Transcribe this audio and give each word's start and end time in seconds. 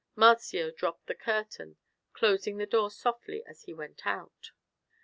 Marzio 0.15 0.71
dropped 0.75 1.05
the 1.05 1.13
curtain, 1.13 1.77
closing 2.11 2.57
the 2.57 2.65
door 2.65 2.89
softly 2.89 3.43
as 3.45 3.61
he 3.65 3.73
went 3.75 4.07
out. 4.07 4.49